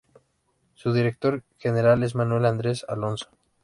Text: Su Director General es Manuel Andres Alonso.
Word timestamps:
Su 0.73 0.93
Director 0.93 1.43
General 1.59 2.01
es 2.01 2.15
Manuel 2.15 2.47
Andres 2.47 2.83
Alonso. 2.89 3.27